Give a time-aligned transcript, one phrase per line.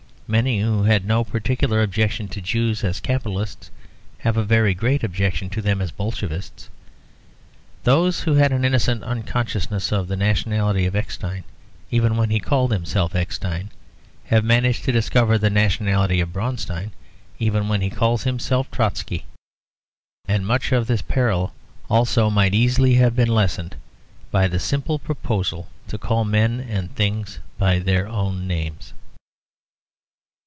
[0.33, 3.69] Many who had no particular objection to Jews as Capitalists
[4.19, 6.69] have a very great objection to them as Bolshevists.
[7.83, 11.43] Those who had an innocent unconsciousness of the nationality of Eckstein,
[11.89, 13.71] even when he called himself Eckstein,
[14.27, 16.91] have managed to discover the nationality of Braunstein,
[17.37, 19.25] even, when he calls, himself Trotsky.
[20.29, 21.51] And much of this peril
[21.89, 23.75] also might easily have been lessened,
[24.31, 28.93] by the simple proposal to call men and things by their own names.